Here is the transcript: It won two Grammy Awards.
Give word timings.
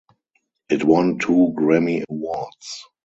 It 0.69 0.83
won 0.83 1.19
two 1.19 1.53
Grammy 1.55 2.03
Awards. 2.09 2.85